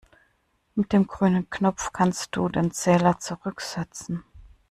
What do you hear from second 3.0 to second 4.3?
zurücksetzen.